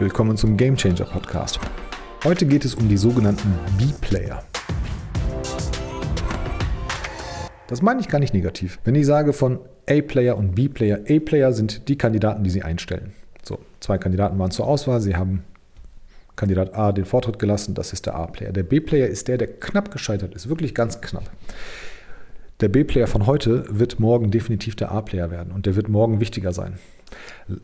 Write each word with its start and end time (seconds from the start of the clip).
Willkommen 0.00 0.38
zum 0.38 0.56
Game 0.56 0.78
Changer 0.78 1.04
Podcast. 1.04 1.60
Heute 2.24 2.46
geht 2.46 2.64
es 2.64 2.74
um 2.74 2.88
die 2.88 2.96
sogenannten 2.96 3.52
B-Player. 3.76 4.42
Das 7.66 7.82
meine 7.82 8.00
ich 8.00 8.08
gar 8.08 8.18
nicht 8.18 8.32
negativ. 8.32 8.78
Wenn 8.84 8.94
ich 8.94 9.04
sage 9.04 9.34
von 9.34 9.58
A-Player 9.86 10.38
und 10.38 10.54
B-Player, 10.54 11.00
A-Player 11.06 11.52
sind 11.52 11.86
die 11.90 11.98
Kandidaten, 11.98 12.42
die 12.44 12.48
Sie 12.48 12.62
einstellen. 12.62 13.12
So, 13.42 13.58
zwei 13.80 13.98
Kandidaten 13.98 14.38
waren 14.38 14.50
zur 14.50 14.66
Auswahl, 14.66 15.02
Sie 15.02 15.16
haben 15.16 15.44
Kandidat 16.34 16.74
A 16.74 16.92
den 16.92 17.04
Vortritt 17.04 17.38
gelassen, 17.38 17.74
das 17.74 17.92
ist 17.92 18.06
der 18.06 18.14
A-Player. 18.14 18.52
Der 18.52 18.62
B-Player 18.62 19.06
ist 19.06 19.28
der, 19.28 19.36
der 19.36 19.48
knapp 19.48 19.90
gescheitert 19.90 20.34
ist, 20.34 20.48
wirklich 20.48 20.74
ganz 20.74 21.02
knapp. 21.02 21.30
Der 22.60 22.70
B-Player 22.70 23.06
von 23.06 23.26
heute 23.26 23.66
wird 23.68 24.00
morgen 24.00 24.30
definitiv 24.30 24.76
der 24.76 24.92
A-Player 24.92 25.30
werden 25.30 25.52
und 25.52 25.66
der 25.66 25.76
wird 25.76 25.90
morgen 25.90 26.20
wichtiger 26.20 26.54
sein. 26.54 26.78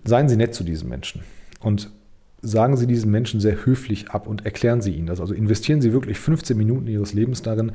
Seien 0.04 0.28
Sie 0.28 0.36
nett 0.36 0.54
zu 0.54 0.64
diesen 0.64 0.90
Menschen. 0.90 1.22
Und 1.60 1.90
sagen 2.42 2.76
Sie 2.76 2.86
diesen 2.86 3.10
Menschen 3.10 3.40
sehr 3.40 3.64
höflich 3.64 4.10
ab 4.10 4.26
und 4.26 4.44
erklären 4.44 4.80
Sie 4.80 4.92
ihnen 4.92 5.06
das. 5.06 5.20
Also 5.20 5.34
investieren 5.34 5.80
Sie 5.80 5.92
wirklich 5.92 6.18
15 6.18 6.56
Minuten 6.56 6.86
Ihres 6.86 7.12
Lebens 7.12 7.42
darin, 7.42 7.72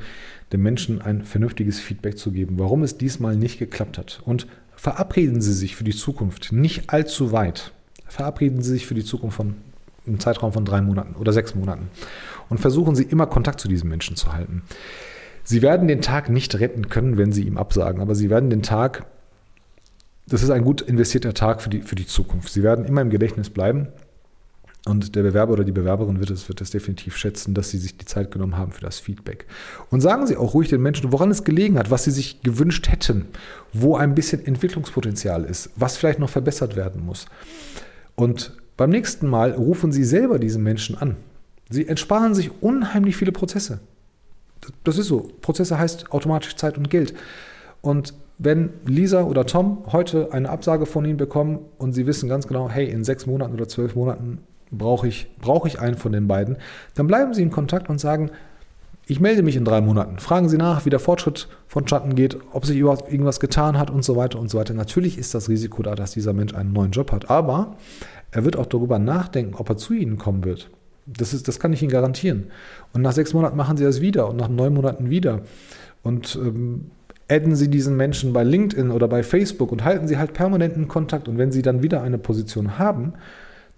dem 0.52 0.62
Menschen 0.62 1.02
ein 1.02 1.22
vernünftiges 1.22 1.80
Feedback 1.80 2.18
zu 2.18 2.32
geben, 2.32 2.58
warum 2.58 2.82
es 2.82 2.96
diesmal 2.96 3.36
nicht 3.36 3.58
geklappt 3.58 3.98
hat. 3.98 4.20
Und 4.24 4.46
verabreden 4.76 5.40
Sie 5.40 5.52
sich 5.52 5.76
für 5.76 5.84
die 5.84 5.94
Zukunft 5.94 6.52
nicht 6.52 6.90
allzu 6.90 7.32
weit. 7.32 7.72
Verabreden 8.06 8.62
Sie 8.62 8.70
sich 8.70 8.86
für 8.86 8.94
die 8.94 9.04
Zukunft 9.04 9.36
von 9.36 9.56
einem 10.06 10.20
Zeitraum 10.20 10.52
von 10.52 10.64
drei 10.64 10.80
Monaten 10.80 11.14
oder 11.16 11.32
sechs 11.32 11.54
Monaten. 11.54 11.88
Und 12.48 12.58
versuchen 12.58 12.94
Sie 12.94 13.04
immer 13.04 13.26
Kontakt 13.26 13.60
zu 13.60 13.68
diesem 13.68 13.88
Menschen 13.88 14.16
zu 14.16 14.32
halten. 14.32 14.62
Sie 15.44 15.62
werden 15.62 15.88
den 15.88 16.02
Tag 16.02 16.28
nicht 16.28 16.58
retten 16.60 16.88
können, 16.88 17.18
wenn 17.18 17.32
Sie 17.32 17.42
ihm 17.42 17.58
absagen, 17.58 18.00
aber 18.00 18.14
Sie 18.14 18.30
werden 18.30 18.50
den 18.50 18.62
Tag, 18.62 19.06
das 20.28 20.42
ist 20.42 20.50
ein 20.50 20.62
gut 20.62 20.80
investierter 20.80 21.34
Tag 21.34 21.60
für 21.62 21.70
die, 21.70 21.82
für 21.82 21.96
die 21.96 22.06
Zukunft. 22.06 22.52
Sie 22.52 22.62
werden 22.62 22.84
immer 22.84 23.00
im 23.00 23.10
Gedächtnis 23.10 23.50
bleiben 23.50 23.88
und 24.84 25.14
der 25.14 25.22
Bewerber 25.22 25.52
oder 25.52 25.64
die 25.64 25.72
Bewerberin 25.72 26.18
wird 26.18 26.30
es, 26.30 26.48
wird 26.48 26.60
es 26.60 26.70
definitiv 26.70 27.16
schätzen, 27.16 27.54
dass 27.54 27.70
sie 27.70 27.78
sich 27.78 27.96
die 27.96 28.04
Zeit 28.04 28.32
genommen 28.32 28.56
haben 28.56 28.72
für 28.72 28.80
das 28.80 28.98
Feedback. 28.98 29.46
Und 29.90 30.00
sagen 30.00 30.26
Sie 30.26 30.36
auch 30.36 30.54
ruhig 30.54 30.68
den 30.68 30.82
Menschen, 30.82 31.12
woran 31.12 31.30
es 31.30 31.44
gelegen 31.44 31.78
hat, 31.78 31.92
was 31.92 32.04
Sie 32.04 32.10
sich 32.10 32.42
gewünscht 32.42 32.88
hätten, 32.90 33.26
wo 33.72 33.94
ein 33.94 34.16
bisschen 34.16 34.44
Entwicklungspotenzial 34.44 35.44
ist, 35.44 35.70
was 35.76 35.96
vielleicht 35.96 36.18
noch 36.18 36.30
verbessert 36.30 36.74
werden 36.74 37.04
muss. 37.04 37.26
Und 38.16 38.56
beim 38.76 38.90
nächsten 38.90 39.28
Mal 39.28 39.52
rufen 39.52 39.92
Sie 39.92 40.02
selber 40.02 40.40
diesen 40.40 40.64
Menschen 40.64 40.98
an. 40.98 41.16
Sie 41.70 41.86
entsparen 41.86 42.34
sich 42.34 42.50
unheimlich 42.60 43.16
viele 43.16 43.32
Prozesse. 43.32 43.78
Das 44.82 44.98
ist 44.98 45.06
so. 45.06 45.30
Prozesse 45.42 45.78
heißt 45.78 46.10
automatisch 46.10 46.56
Zeit 46.56 46.76
und 46.76 46.90
Geld. 46.90 47.14
Und 47.82 48.14
wenn 48.38 48.70
Lisa 48.84 49.22
oder 49.22 49.46
Tom 49.46 49.84
heute 49.92 50.32
eine 50.32 50.50
Absage 50.50 50.86
von 50.86 51.04
Ihnen 51.04 51.18
bekommen 51.18 51.60
und 51.78 51.92
Sie 51.92 52.06
wissen 52.06 52.28
ganz 52.28 52.48
genau, 52.48 52.68
hey, 52.68 52.90
in 52.90 53.04
sechs 53.04 53.26
Monaten 53.26 53.54
oder 53.54 53.68
zwölf 53.68 53.94
Monaten 53.94 54.40
brauche 54.72 55.06
ich, 55.06 55.28
brauche 55.40 55.68
ich 55.68 55.78
einen 55.78 55.96
von 55.96 56.12
den 56.12 56.26
beiden, 56.26 56.56
dann 56.94 57.06
bleiben 57.06 57.34
Sie 57.34 57.42
in 57.42 57.50
Kontakt 57.50 57.88
und 57.88 58.00
sagen, 58.00 58.30
ich 59.06 59.20
melde 59.20 59.42
mich 59.42 59.56
in 59.56 59.64
drei 59.64 59.80
Monaten. 59.80 60.18
Fragen 60.18 60.48
Sie 60.48 60.56
nach, 60.56 60.84
wie 60.84 60.90
der 60.90 61.00
Fortschritt 61.00 61.48
von 61.66 61.86
Schatten 61.86 62.14
geht, 62.14 62.38
ob 62.52 62.64
sich 62.64 62.78
überhaupt 62.78 63.12
irgendwas 63.12 63.40
getan 63.40 63.78
hat 63.78 63.90
und 63.90 64.04
so 64.04 64.16
weiter 64.16 64.38
und 64.38 64.48
so 64.48 64.58
weiter. 64.58 64.74
Natürlich 64.74 65.18
ist 65.18 65.34
das 65.34 65.48
Risiko 65.48 65.82
da, 65.82 65.94
dass 65.94 66.12
dieser 66.12 66.32
Mensch 66.32 66.54
einen 66.54 66.72
neuen 66.72 66.92
Job 66.92 67.12
hat, 67.12 67.28
aber 67.28 67.76
er 68.30 68.44
wird 68.44 68.56
auch 68.56 68.66
darüber 68.66 68.98
nachdenken, 68.98 69.54
ob 69.54 69.68
er 69.68 69.76
zu 69.76 69.92
Ihnen 69.92 70.18
kommen 70.18 70.44
wird. 70.44 70.70
Das, 71.04 71.34
ist, 71.34 71.48
das 71.48 71.58
kann 71.58 71.72
ich 71.72 71.82
Ihnen 71.82 71.90
garantieren. 71.90 72.44
Und 72.92 73.02
nach 73.02 73.12
sechs 73.12 73.34
Monaten 73.34 73.56
machen 73.56 73.76
Sie 73.76 73.84
das 73.84 74.00
wieder 74.00 74.28
und 74.28 74.36
nach 74.36 74.48
neun 74.48 74.72
Monaten 74.72 75.10
wieder. 75.10 75.42
Und 76.04 76.38
ähm, 76.40 76.90
adden 77.28 77.56
Sie 77.56 77.68
diesen 77.68 77.96
Menschen 77.96 78.32
bei 78.32 78.44
LinkedIn 78.44 78.90
oder 78.90 79.08
bei 79.08 79.22
Facebook 79.22 79.72
und 79.72 79.84
halten 79.84 80.06
Sie 80.06 80.16
halt 80.16 80.32
permanenten 80.32 80.86
Kontakt. 80.86 81.28
Und 81.28 81.38
wenn 81.38 81.50
Sie 81.50 81.62
dann 81.62 81.82
wieder 81.82 82.02
eine 82.02 82.18
Position 82.18 82.78
haben, 82.78 83.14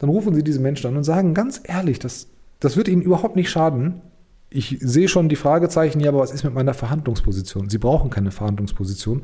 dann 0.04 0.10
rufen 0.10 0.34
Sie 0.34 0.44
diese 0.44 0.60
Menschen 0.60 0.86
an 0.86 0.98
und 0.98 1.04
sagen 1.04 1.32
ganz 1.32 1.62
ehrlich, 1.64 1.98
das, 1.98 2.26
das 2.60 2.76
wird 2.76 2.88
Ihnen 2.88 3.00
überhaupt 3.00 3.36
nicht 3.36 3.48
schaden. 3.48 4.02
Ich 4.50 4.76
sehe 4.78 5.08
schon 5.08 5.30
die 5.30 5.36
Fragezeichen, 5.36 5.98
ja, 5.98 6.10
aber 6.10 6.18
was 6.18 6.30
ist 6.30 6.44
mit 6.44 6.52
meiner 6.52 6.74
Verhandlungsposition? 6.74 7.70
Sie 7.70 7.78
brauchen 7.78 8.10
keine 8.10 8.30
Verhandlungsposition, 8.30 9.22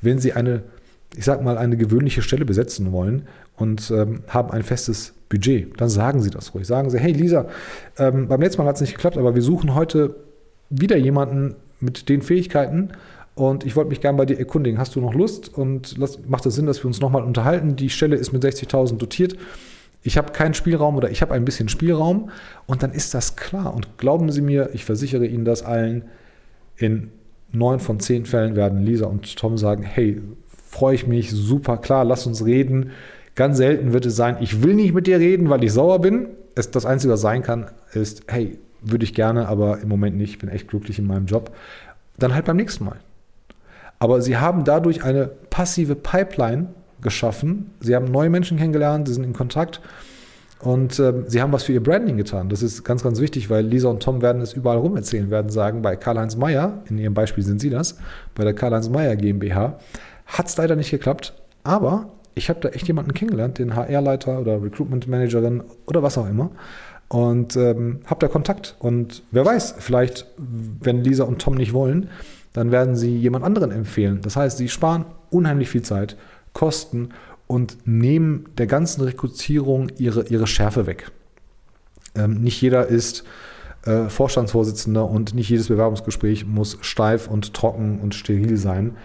wenn 0.00 0.18
Sie 0.18 0.32
eine, 0.32 0.64
ich 1.16 1.24
sag 1.24 1.44
mal, 1.44 1.58
eine 1.58 1.76
gewöhnliche 1.76 2.22
Stelle 2.22 2.44
besetzen 2.44 2.90
wollen 2.90 3.28
und 3.54 3.92
ähm, 3.92 4.24
haben 4.26 4.50
ein 4.50 4.64
festes 4.64 5.14
Budget. 5.28 5.80
Dann 5.80 5.90
sagen 5.90 6.20
Sie 6.20 6.30
das 6.30 6.52
ruhig. 6.54 6.66
Sagen 6.66 6.90
Sie, 6.90 6.98
hey 6.98 7.12
Lisa, 7.12 7.46
ähm, 7.96 8.26
beim 8.26 8.40
letzten 8.40 8.62
Mal 8.62 8.68
hat 8.68 8.74
es 8.74 8.80
nicht 8.80 8.94
geklappt, 8.94 9.16
aber 9.16 9.36
wir 9.36 9.42
suchen 9.42 9.76
heute 9.76 10.16
wieder 10.70 10.96
jemanden 10.96 11.54
mit 11.78 12.08
den 12.08 12.20
Fähigkeiten 12.20 12.88
und 13.36 13.64
ich 13.64 13.76
wollte 13.76 13.90
mich 13.90 14.00
gerne 14.00 14.18
bei 14.18 14.26
dir 14.26 14.40
erkundigen. 14.40 14.80
Hast 14.80 14.96
du 14.96 15.00
noch 15.00 15.14
Lust? 15.14 15.56
Und 15.56 15.96
macht 16.28 16.46
es 16.46 16.56
Sinn, 16.56 16.66
dass 16.66 16.82
wir 16.82 16.86
uns 16.86 17.00
nochmal 17.00 17.22
unterhalten? 17.22 17.76
Die 17.76 17.90
Stelle 17.90 18.16
ist 18.16 18.32
mit 18.32 18.42
60.000 18.42 18.96
dotiert 18.96 19.36
ich 20.02 20.16
habe 20.16 20.32
keinen 20.32 20.54
Spielraum 20.54 20.96
oder 20.96 21.10
ich 21.10 21.22
habe 21.22 21.34
ein 21.34 21.44
bisschen 21.44 21.68
Spielraum 21.68 22.30
und 22.66 22.82
dann 22.82 22.92
ist 22.92 23.14
das 23.14 23.36
klar. 23.36 23.74
Und 23.74 23.98
glauben 23.98 24.30
Sie 24.30 24.40
mir, 24.40 24.70
ich 24.72 24.84
versichere 24.84 25.26
Ihnen 25.26 25.44
das 25.44 25.62
allen, 25.62 26.04
in 26.76 27.10
neun 27.52 27.80
von 27.80 28.00
zehn 28.00 28.26
Fällen 28.26 28.54
werden 28.54 28.82
Lisa 28.82 29.06
und 29.06 29.36
Tom 29.36 29.58
sagen, 29.58 29.82
hey, 29.82 30.20
freue 30.70 30.94
ich 30.94 31.06
mich, 31.06 31.30
super, 31.30 31.78
klar, 31.78 32.04
lass 32.04 32.26
uns 32.26 32.44
reden. 32.44 32.90
Ganz 33.34 33.56
selten 33.56 33.92
wird 33.92 34.06
es 34.06 34.16
sein, 34.16 34.36
ich 34.40 34.62
will 34.62 34.74
nicht 34.74 34.94
mit 34.94 35.06
dir 35.06 35.18
reden, 35.18 35.50
weil 35.50 35.64
ich 35.64 35.72
sauer 35.72 36.00
bin. 36.00 36.28
Es, 36.54 36.70
das 36.70 36.86
Einzige, 36.86 37.14
was 37.14 37.20
sein 37.20 37.42
kann, 37.42 37.66
ist, 37.92 38.24
hey, 38.28 38.58
würde 38.80 39.04
ich 39.04 39.14
gerne, 39.14 39.48
aber 39.48 39.80
im 39.80 39.88
Moment 39.88 40.16
nicht, 40.16 40.30
ich 40.30 40.38
bin 40.38 40.48
echt 40.48 40.68
glücklich 40.68 40.98
in 40.98 41.06
meinem 41.06 41.26
Job. 41.26 41.54
Dann 42.18 42.34
halt 42.34 42.46
beim 42.46 42.56
nächsten 42.56 42.84
Mal. 42.84 42.96
Aber 43.98 44.20
Sie 44.20 44.36
haben 44.36 44.64
dadurch 44.64 45.02
eine 45.02 45.26
passive 45.26 45.96
Pipeline 45.96 46.68
geschaffen. 47.02 47.70
Sie 47.80 47.94
haben 47.94 48.06
neue 48.06 48.30
Menschen 48.30 48.58
kennengelernt, 48.58 49.08
sie 49.08 49.14
sind 49.14 49.24
in 49.24 49.32
Kontakt 49.32 49.80
und 50.60 50.98
äh, 50.98 51.12
sie 51.26 51.42
haben 51.42 51.52
was 51.52 51.64
für 51.64 51.72
ihr 51.72 51.82
Branding 51.82 52.16
getan. 52.16 52.48
Das 52.48 52.62
ist 52.62 52.84
ganz, 52.84 53.02
ganz 53.02 53.20
wichtig, 53.20 53.50
weil 53.50 53.64
Lisa 53.64 53.88
und 53.88 54.02
Tom 54.02 54.22
werden 54.22 54.40
es 54.42 54.52
überall 54.52 54.78
rum 54.78 54.96
erzählen, 54.96 55.30
werden 55.30 55.50
sagen, 55.50 55.82
bei 55.82 55.96
Karl-Heinz 55.96 56.36
Meyer, 56.36 56.82
in 56.88 56.98
ihrem 56.98 57.14
Beispiel 57.14 57.44
sind 57.44 57.60
sie 57.60 57.70
das, 57.70 57.98
bei 58.34 58.44
der 58.44 58.54
Karl-Heinz 58.54 58.88
Meyer 58.88 59.16
GmbH, 59.16 59.78
hat 60.26 60.46
es 60.48 60.56
leider 60.56 60.76
nicht 60.76 60.90
geklappt, 60.90 61.34
aber 61.62 62.10
ich 62.34 62.48
habe 62.48 62.60
da 62.60 62.68
echt 62.70 62.86
jemanden 62.86 63.14
kennengelernt, 63.14 63.58
den 63.58 63.74
HR-Leiter 63.74 64.40
oder 64.40 64.62
Recruitment 64.62 65.08
Managerin 65.08 65.62
oder 65.86 66.02
was 66.02 66.18
auch 66.18 66.28
immer 66.28 66.50
und 67.08 67.56
ähm, 67.56 68.00
habe 68.06 68.20
da 68.20 68.28
Kontakt. 68.28 68.76
Und 68.78 69.22
wer 69.30 69.44
weiß, 69.44 69.76
vielleicht, 69.78 70.26
wenn 70.36 71.02
Lisa 71.02 71.24
und 71.24 71.40
Tom 71.40 71.54
nicht 71.54 71.72
wollen, 71.72 72.08
dann 72.52 72.72
werden 72.72 72.96
sie 72.96 73.16
jemand 73.16 73.44
anderen 73.44 73.70
empfehlen. 73.70 74.20
Das 74.22 74.36
heißt, 74.36 74.58
sie 74.58 74.68
sparen 74.68 75.04
unheimlich 75.30 75.68
viel 75.68 75.82
Zeit 75.82 76.16
Kosten 76.56 77.10
und 77.46 77.86
nehmen 77.86 78.46
der 78.56 78.66
ganzen 78.66 79.02
Rekrutierung 79.02 79.90
ihre, 79.98 80.26
ihre 80.28 80.46
Schärfe 80.46 80.86
weg. 80.86 81.12
Ähm, 82.14 82.40
nicht 82.40 82.62
jeder 82.62 82.86
ist 82.86 83.24
äh, 83.84 84.08
Vorstandsvorsitzender 84.08 85.04
und 85.06 85.34
nicht 85.34 85.50
jedes 85.50 85.68
Bewerbungsgespräch 85.68 86.46
muss 86.46 86.78
steif 86.80 87.28
und 87.28 87.52
trocken 87.52 88.00
und 88.00 88.14
steril 88.14 88.56
sein. 88.56 88.96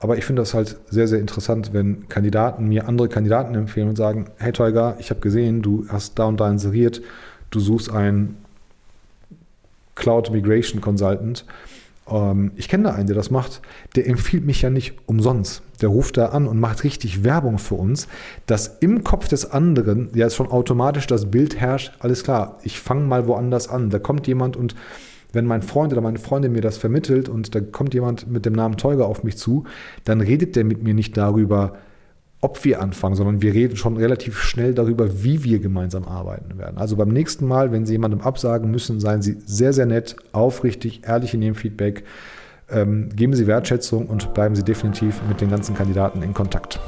Aber 0.00 0.18
ich 0.18 0.26
finde 0.26 0.42
das 0.42 0.52
halt 0.52 0.76
sehr, 0.90 1.08
sehr 1.08 1.18
interessant, 1.18 1.72
wenn 1.72 2.10
Kandidaten 2.10 2.68
mir 2.68 2.86
andere 2.86 3.08
Kandidaten 3.08 3.54
empfehlen 3.54 3.88
und 3.88 3.96
sagen, 3.96 4.26
hey 4.36 4.52
Tolga, 4.52 4.96
ich 4.98 5.08
habe 5.08 5.20
gesehen, 5.20 5.62
du 5.62 5.86
hast 5.88 6.18
da 6.18 6.26
und 6.26 6.40
da 6.40 6.50
inseriert, 6.50 7.00
du 7.48 7.58
suchst 7.58 7.90
einen 7.90 8.36
Cloud 9.94 10.30
Migration 10.30 10.82
Consultant 10.82 11.46
ich 12.56 12.68
kenne 12.68 12.84
da 12.84 12.90
einen, 12.94 13.06
der 13.06 13.14
das 13.14 13.30
macht, 13.30 13.62
der 13.94 14.08
empfiehlt 14.08 14.44
mich 14.44 14.62
ja 14.62 14.70
nicht 14.70 14.94
umsonst. 15.06 15.62
Der 15.80 15.88
ruft 15.88 16.16
da 16.16 16.26
an 16.26 16.48
und 16.48 16.58
macht 16.58 16.82
richtig 16.82 17.22
Werbung 17.22 17.58
für 17.58 17.76
uns, 17.76 18.08
dass 18.46 18.78
im 18.80 19.04
Kopf 19.04 19.28
des 19.28 19.50
anderen 19.50 20.10
ja 20.12 20.28
schon 20.28 20.48
automatisch 20.48 21.06
das 21.06 21.30
Bild 21.30 21.60
herrscht, 21.60 21.92
alles 22.00 22.24
klar, 22.24 22.58
ich 22.64 22.80
fange 22.80 23.06
mal 23.06 23.28
woanders 23.28 23.68
an. 23.68 23.88
Da 23.88 24.00
kommt 24.00 24.26
jemand 24.26 24.56
und 24.56 24.74
wenn 25.32 25.46
mein 25.46 25.62
Freund 25.62 25.92
oder 25.92 26.02
meine 26.02 26.18
Freundin 26.18 26.52
mir 26.52 26.60
das 26.60 26.76
vermittelt 26.76 27.28
und 27.28 27.54
da 27.54 27.60
kommt 27.60 27.94
jemand 27.94 28.30
mit 28.30 28.44
dem 28.46 28.52
Namen 28.52 28.76
Teuger 28.76 29.06
auf 29.06 29.22
mich 29.22 29.38
zu, 29.38 29.64
dann 30.04 30.20
redet 30.20 30.56
der 30.56 30.64
mit 30.64 30.82
mir 30.82 30.94
nicht 30.94 31.16
darüber, 31.16 31.76
ob 32.42 32.64
wir 32.64 32.82
anfangen, 32.82 33.14
sondern 33.14 33.40
wir 33.40 33.54
reden 33.54 33.76
schon 33.76 33.96
relativ 33.96 34.38
schnell 34.38 34.74
darüber, 34.74 35.22
wie 35.22 35.44
wir 35.44 35.60
gemeinsam 35.60 36.04
arbeiten 36.04 36.58
werden. 36.58 36.76
Also 36.76 36.96
beim 36.96 37.08
nächsten 37.08 37.46
Mal, 37.46 37.70
wenn 37.70 37.86
Sie 37.86 37.92
jemandem 37.92 38.20
absagen 38.20 38.70
müssen, 38.70 38.98
seien 38.98 39.22
Sie 39.22 39.38
sehr, 39.46 39.72
sehr 39.72 39.86
nett, 39.86 40.16
aufrichtig, 40.32 41.02
ehrlich 41.06 41.34
in 41.34 41.42
Ihrem 41.42 41.54
Feedback. 41.54 42.02
Ähm, 42.68 43.10
geben 43.14 43.34
Sie 43.34 43.46
Wertschätzung 43.46 44.06
und 44.08 44.34
bleiben 44.34 44.56
Sie 44.56 44.64
definitiv 44.64 45.22
mit 45.28 45.40
den 45.40 45.50
ganzen 45.50 45.76
Kandidaten 45.76 46.20
in 46.20 46.34
Kontakt. 46.34 46.80